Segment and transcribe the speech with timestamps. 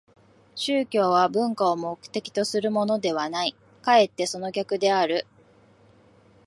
[0.55, 5.27] 宗教は文化を目的とするものではない、かえってその逆である。